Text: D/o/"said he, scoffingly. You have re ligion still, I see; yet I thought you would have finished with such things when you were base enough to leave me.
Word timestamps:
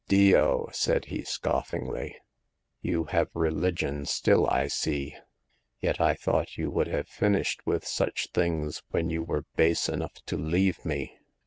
D/o/"said 0.07 1.05
he, 1.05 1.21
scoffingly. 1.21 2.15
You 2.81 3.03
have 3.11 3.29
re 3.35 3.51
ligion 3.51 4.07
still, 4.07 4.47
I 4.49 4.65
see; 4.65 5.15
yet 5.79 6.01
I 6.01 6.15
thought 6.15 6.57
you 6.57 6.71
would 6.71 6.87
have 6.87 7.07
finished 7.07 7.63
with 7.67 7.85
such 7.85 8.29
things 8.33 8.81
when 8.89 9.11
you 9.11 9.21
were 9.21 9.45
base 9.55 9.87
enough 9.87 10.15
to 10.25 10.37
leave 10.37 10.83
me. 10.83 11.19